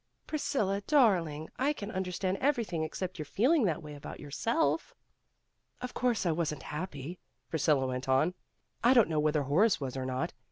''"Priscilla 0.25 0.81
darling, 0.87 1.47
I 1.59 1.73
can 1.73 1.91
understand 1.91 2.37
every 2.39 2.63
thing 2.63 2.81
except 2.81 3.19
your 3.19 3.25
feeling 3.27 3.65
that 3.65 3.83
way 3.83 3.93
about 3.93 4.19
your 4.19 4.31
self." 4.31 4.95
4 5.77 5.77
'Of 5.83 5.93
course 5.93 6.25
I 6.25 6.31
wasn't 6.31 6.63
happy," 6.63 7.19
Priscilla 7.51 7.85
went 7.85 8.09
on. 8.09 8.33
"I 8.83 8.95
don't 8.95 9.09
know 9.09 9.19
whether 9.19 9.43
Horace 9.43 9.79
was 9.79 9.95
or 9.95 10.07
not. 10.07 10.33